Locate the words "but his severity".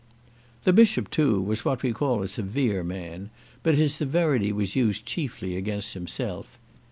3.61-4.51